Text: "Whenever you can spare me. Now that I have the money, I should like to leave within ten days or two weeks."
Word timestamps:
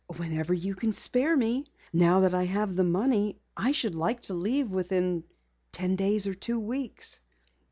"Whenever 0.17 0.51
you 0.51 0.73
can 0.73 0.91
spare 0.91 1.37
me. 1.37 1.63
Now 1.93 2.21
that 2.21 2.33
I 2.33 2.45
have 2.45 2.73
the 2.75 2.83
money, 2.83 3.39
I 3.55 3.71
should 3.71 3.93
like 3.93 4.23
to 4.23 4.33
leave 4.33 4.71
within 4.71 5.25
ten 5.71 5.95
days 5.95 6.25
or 6.25 6.33
two 6.33 6.57
weeks." 6.59 7.19